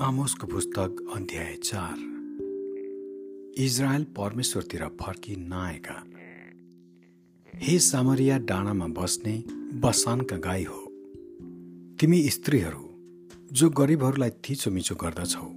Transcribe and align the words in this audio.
आमोसको 0.00 0.46
पुस्तक 0.46 1.12
अध्याय 1.16 1.54
चार। 1.54 1.94
इजरायल 3.58 4.04
परमेश्वरतिर 4.04 4.84
फर्की 4.84 5.36
नआएका। 5.36 6.04
हे 7.54 7.78
सामरिया 7.78 8.38
डाँडामा 8.38 8.86
बस्ने 8.86 9.44
बसानका 9.80 10.36
गाई 10.36 10.64
हो। 10.64 10.92
तिमी 12.00 12.28
स्त्रीहरू 12.28 12.88
जो 13.52 13.70
गरिबहरूलाई 13.70 14.30
थिचोमिचो 14.30 14.94
गर्दछौ 14.94 15.48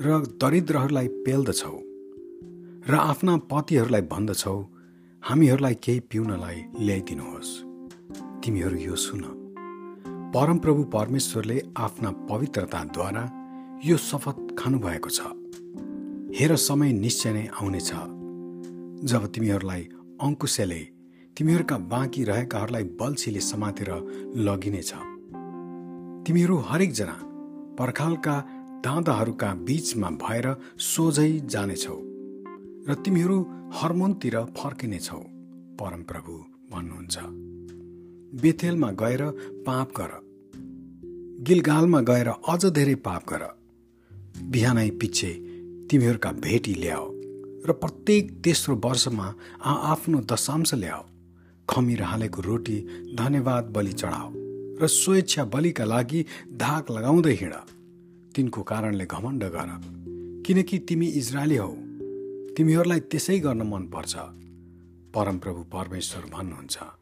र 0.00 0.26
दरिद्रहरूलाई 0.26 1.08
पेल्दछौ 1.08 1.80
र 2.92 2.94
आफ्ना 2.94 3.36
पतिहरूलाई 3.36 4.00
भन्दछौ 4.00 4.66
हामीहरूलाई 5.22 5.74
केही 5.74 6.00
पिउनलाई 6.00 6.62
ल्याइदिनुहोस्। 6.80 7.62
तिमीहरू 8.44 8.76
यो 8.76 8.96
सुन। 8.96 9.47
परमप्रभु 10.34 10.82
परमेश्वरले 10.84 11.62
आफ्ना 11.76 12.10
पवित्रताद्वारा 12.10 13.22
यो 13.84 13.96
शपथ 13.96 14.56
खानुभएको 14.58 15.10
छ। 15.10 15.20
हेर 16.38 16.56
समय 16.56 16.92
निश्चय 16.92 17.32
नै 17.32 17.46
आउनेछ। 17.46 17.90
जब 19.04 19.26
तिमीहरूलाई 19.26 19.88
अङ्कुशले 20.20 20.80
तिमीहरूका 21.36 21.78
बाँकी 21.78 22.24
रहेकाहरूलाई 22.24 22.84
बल्छीले 23.00 23.40
समातेर 23.40 23.90
लगिनेछ। 24.36 24.92
तिमीहरू 26.26 26.56
हरेकजना 26.58 27.16
पर्खालका 27.78 28.36
दाँदाहरूका 28.84 29.54
बीचमा 29.54 30.10
भएर 30.10 30.46
सोझै 30.78 31.32
जानेछौ 31.44 31.98
र 32.88 33.02
तिमीहरू 33.04 33.40
हर्मोनतिर 33.74 34.44
फर्किनेछौ। 34.58 35.20
परमप्रभु 35.80 36.32
भन्नुहुन्छ। 36.72 37.16
बेथेलमा 38.34 38.90
गएर 38.92 39.22
पाप 39.66 39.92
गर। 39.96 40.10
गिलगालमा 41.42 42.00
गएर 42.00 42.28
अझ 42.28 42.64
धेरै 42.66 42.94
पाप 42.94 43.22
गर। 43.28 43.42
बिहानै 44.50 44.90
पछि 44.90 45.30
तिमीहरूका 45.90 46.32
भेटी 46.32 46.74
ल्याओ 46.74 47.06
र 47.66 47.72
प्रत्येक 47.72 48.24
तेस्रो 48.44 48.74
वर्षमा 48.84 49.34
आ 49.64 49.72
आफ्नो 49.92 50.20
दशांश 50.20 50.74
ल्याओ। 50.74 51.02
खमिर 51.68 52.02
हालेको 52.02 52.42
रोटी 52.42 52.78
धन्यवाद 53.14 53.64
बलि 53.64 53.92
चढाओ 53.92 54.30
र 54.80 54.86
स्वेच्छा 54.86 55.44
बलिका 55.44 55.84
लागि 55.84 56.24
धाक 56.56 56.90
लगाउँदै 56.90 57.34
हिँड। 57.34 57.54
तिनको 58.34 58.62
कारणले 58.62 59.06
घमण्ड 59.06 59.44
गर 59.44 59.70
किनकि 60.46 60.78
तिमी 60.78 61.06
इजरायली 61.06 61.56
हौ। 61.56 61.72
तिमीहरूलाई 62.56 63.00
त्यसै 63.00 63.38
गर्न 63.38 63.62
मनपर्छ 63.62 64.14
परमप्रभु 65.14 65.62
परमेश्वर 65.62 66.22
भन्नुहुन्छ। 66.34 66.97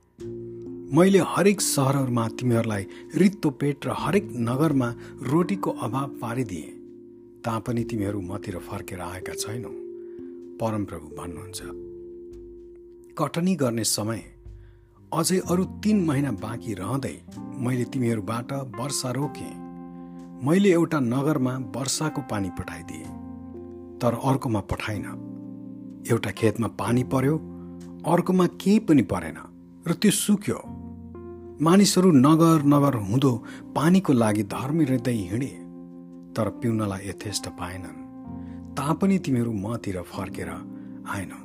मैले 0.87 1.19
हरेक 1.19 1.61
सहरहरूमा 1.61 2.27
तिमीहरूलाई 2.39 2.87
रित्तो 3.15 3.51
पेट 3.51 3.87
र 3.87 3.95
हरेक 3.99 4.29
नगरमा 4.39 4.89
रोटीको 5.23 5.71
अभाव 5.71 6.09
पारिदिएँ। 6.21 6.69
तापनि 7.45 7.85
तिमीहरू 7.85 8.21
मतिर 8.21 8.59
फर्केर 8.59 9.01
आएका 9.01 9.35
छैनौ। 9.35 9.71
परमप्रभु 10.61 11.09
भन्नुहुन्छ 11.17 11.61
कटनी 13.19 13.55
गर्ने 13.57 13.85
समय 13.85 14.23
अझै 15.13 15.39
अरू 15.51 15.65
तिन 15.83 16.05
महिना 16.05 16.33
बाँकी 16.39 16.75
रहँदै 16.75 17.15
मैले 17.59 17.85
तिमीहरूबाट 17.85 18.53
वर्षा 18.79 19.11
रोकेँ। 19.11 19.53
मैले 20.47 20.71
एउटा 20.71 21.01
नगरमा 21.01 21.57
वर्षाको 21.77 22.23
पानी 22.31 22.51
पठाइदिएँ 22.59 23.11
तर 23.99 24.21
अर्कोमा 24.23 24.61
पठाइन। 24.71 25.05
एउटा 26.11 26.31
खेतमा 26.31 26.69
पानी 26.79 27.05
पर्यो 27.05 27.37
अर्कोमा 28.07 28.47
केही 28.47 28.79
पनि 28.79 29.03
परेन 29.03 29.39
र 29.87 29.93
त्यो 29.93 30.11
सुक्यो। 30.11 30.59
मानिसहरू 31.63 32.11
नगर 32.13 32.63
नगर 32.69 32.95
हुँदो 33.01 33.31
पानीको 33.77 34.13
लागि 34.13 34.43
धर्मी 34.45 34.85
हृदय 34.85 35.13
हिँडे 35.31 35.47
तर 36.37 36.49
पिउनलाई 36.61 37.09
यथेष्ट 37.09 37.49
पाएनन्। 37.49 38.75
तापनि 38.77 39.19
तिमीहरू 39.19 39.53
मतिर 39.53 40.01
फर्केर 40.03 40.51
आएनौ। 41.09 41.41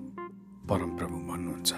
परमप्रभु 0.68 1.18
भन्नुहुन्छ 1.32 1.72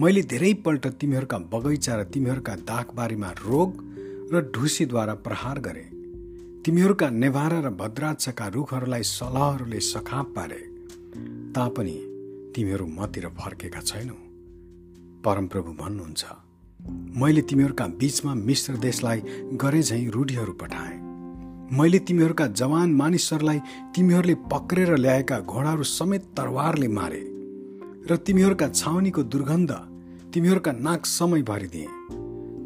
मैले 0.00 0.22
धेरैपल्ट 0.22 0.86
तिमीहरूका 0.86 1.38
बगैँचा 1.52 1.96
र 1.96 2.04
तिमीहरूका 2.04 2.54
दागबारीमा 2.64 3.30
रोग 3.44 3.70
र 4.32 4.40
ढुसीद्वारा 4.56 5.14
प्रहार 5.20 5.60
गरे। 5.60 5.86
तिमीहरूका 6.64 7.10
नेभारा 7.10 7.60
र 7.60 7.76
भद्राक्षका 7.76 8.46
रुखहरूलाई 8.48 9.02
सलहहरूले 9.02 9.80
सखाप 9.84 10.32
पारे। 10.36 10.62
तापनि 11.52 11.96
तिमीहरू 12.56 12.86
मतिर 12.88 13.28
फर्केका 13.36 13.80
छैनौ। 13.80 14.18
परमप्रभु 15.24 15.72
भन्नुहुन्छ 15.84 16.47
मैले 16.80 17.42
तिमीहरूका 17.42 17.86
बीचमा 18.00 18.34
मिश्र 18.34 18.72
देशलाई 18.76 19.22
गरे 19.54 19.82
झैँ 19.82 20.10
रूढीहरू 20.10 20.52
पठाएँ। 20.52 20.98
मैले 21.78 21.98
तिमीहरूका 21.98 22.46
जवान 22.46 22.94
मानिसहरूलाई 22.94 23.58
तिमीहरूले 23.94 24.34
पक्रेर 24.52 24.94
ल्याएका 24.96 25.38
घोडाहरू 25.40 25.82
समेत 25.82 26.22
तरवारले 26.36 26.88
मारे 26.88 27.22
र 28.10 28.16
तिमीहरूका 28.16 28.68
छाउनीको 28.70 29.22
दुर्गन्ध 29.22 29.72
तिमीहरूका 30.34 30.72
नाक 30.72 31.06
समय 31.06 31.42
भरिदिए। 31.42 31.88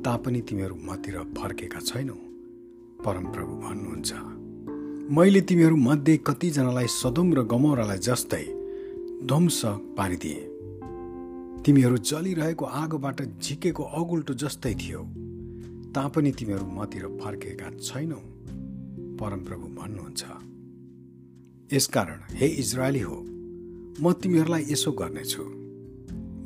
तापनि 0.05 0.41
तिमीहरू 0.41 0.77
मतिर 0.84 1.19
फर्केका 1.39 1.81
छैनौ 1.81 2.19
परमप्रभु 3.05 3.53
भन्नुहुन्छ। 3.65 4.12
मैले 5.17 5.41
तिमीहरू 5.41 5.77
मध्ये 5.89 6.17
कतिजनालाई 6.27 6.87
सदुम 7.00 7.34
र 7.34 7.43
गमौरालाई 7.49 7.99
जस्तै 7.99 8.44
ध्वंस 9.27 9.61
पारिदिएँ। 9.99 10.51
तिमीहरू 11.67 11.97
जलिरहेको 11.97 12.65
आगोबाट 12.65 13.19
झिकेको 13.39 13.83
अगुल्टो 13.83 14.34
जस्तै 14.34 14.75
थियो। 14.75 15.00
तापनि 15.95 16.31
तिमीहरू 16.33 16.67
मतिर 16.67 17.05
फर्केका 17.23 17.69
छैनौ 17.78 18.21
परमप्रभु 19.21 19.67
भन्नुहुन्छ। 19.78 20.23
यसकारण 21.73 22.21
हे 22.34 22.47
इजरायली 22.47 23.00
हो 23.00 23.19
म 24.00 24.12
तिमीहरूलाई 24.12 24.65
यसो 24.71 24.93
गर्नेछु। 24.93 25.45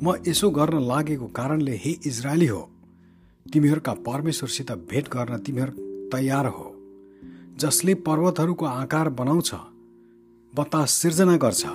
म 0.03 0.15
यसो 0.27 0.49
गर्न 0.49 0.81
लागेको 0.83 1.27
कारणले 1.27 1.75
हे 1.75 1.91
इजरायली 2.05 2.47
हो 2.47 2.61
तिमीहरूका 3.45 3.93
परमेश्वरसित 4.05 4.71
भेट 4.71 5.05
गर्न 5.09 5.37
तिमीहरू 5.37 5.73
तयार 6.09 6.45
हो। 6.47 6.67
जसले 7.57 7.93
पर्वतहरूको 8.07 8.65
आकार 8.65 9.09
बनाउँछ 9.09 9.53
बतास 10.53 10.91
सिर्जना 10.91 11.37
गर्छ 11.37 11.65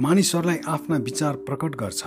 मानिसहरूलाई 0.00 0.58
आफ्ना 0.68 0.96
विचार 0.96 1.36
प्रकट 1.46 1.76
गर्छ। 1.76 2.02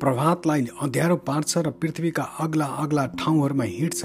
प्रभातलाई 0.00 0.66
अँध्यारो 0.82 1.16
पार्छ 1.16 1.58
र 1.58 1.70
पृथ्वीका 1.70 2.22
अग्ला 2.22 2.66
अग्ला 2.66 3.06
ठाउँहरूमा 3.06 3.64
हिँड्छ। 3.64 4.02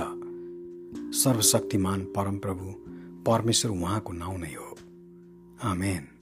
सर्वशक्तिमान 1.15 2.01
परमप्रभु 2.01 2.71
परमेश्वर 3.23 3.71
उहाँको 3.71 4.13
नाउँ 4.13 4.37
नै 4.37 4.47
हो। 4.47 4.77
आमेन। 5.63 6.12